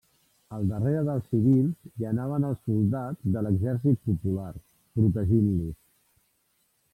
[0.55, 4.49] Al darrere dels civils hi anaven els soldats de l'exèrcit popular,
[5.01, 5.79] protegint-los.